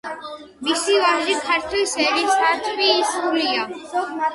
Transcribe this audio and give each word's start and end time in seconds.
მისი 0.67 0.95
ვაჟი 1.03 1.37
ქართლის 1.43 1.95
ერისთავი 2.07 2.93
სულა. 3.15 3.57